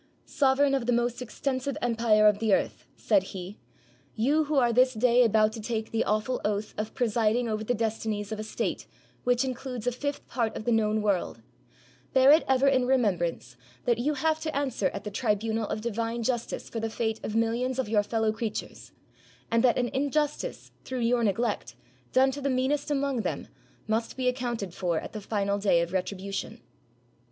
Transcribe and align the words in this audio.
''Sovereign 0.25 0.73
of 0.75 0.87
the 0.87 0.91
most 0.91 1.21
extensive 1.21 1.77
empire 1.79 2.25
of 2.27 2.39
the 2.39 2.55
earth," 2.55 2.87
said 2.97 3.21
he, 3.37 3.59
"you 4.15 4.45
who 4.45 4.55
are 4.55 4.73
this 4.73 4.95
day 4.95 5.23
about 5.23 5.51
to 5.53 5.61
take 5.61 5.91
the 5.91 6.03
awful 6.05 6.41
oath 6.43 6.73
of 6.75 6.95
presiding 6.95 7.47
over 7.47 7.63
the 7.63 7.75
destinies 7.75 8.31
of 8.31 8.39
a 8.39 8.43
state 8.43 8.87
which 9.25 9.45
includes 9.45 9.85
a 9.85 9.91
fifth 9.91 10.27
part 10.27 10.57
of 10.57 10.63
the 10.65 10.71
known 10.71 11.03
world; 11.03 11.43
bear 12.13 12.31
it 12.31 12.43
ever 12.47 12.67
in 12.67 12.87
remembrance 12.87 13.55
that 13.85 13.99
you 13.99 14.15
have 14.15 14.39
to 14.39 14.55
answer 14.57 14.87
at 14.89 15.03
the 15.03 15.11
tribunal 15.11 15.67
of 15.67 15.81
Divine 15.81 16.23
Justice 16.23 16.67
for 16.67 16.79
177 16.79 17.21
RUSSIA 17.21 17.21
the 17.21 17.21
fate 17.21 17.23
of 17.23 17.39
millions 17.39 17.77
of 17.77 17.87
your 17.87 18.01
fellow 18.01 18.31
creatures; 18.31 18.93
and 19.51 19.63
that 19.63 19.77
an 19.77 19.89
injustice, 19.89 20.71
through 20.83 21.01
your 21.01 21.23
neglect, 21.23 21.75
done 22.11 22.31
to 22.31 22.41
the 22.41 22.49
meanest 22.49 22.89
among 22.89 23.17
them, 23.21 23.49
must 23.87 24.17
be 24.17 24.27
accounted 24.27 24.73
for 24.73 24.99
at 24.99 25.13
the 25.13 25.21
final 25.21 25.59
day 25.59 25.79
of 25.79 25.93
retribution." 25.93 26.59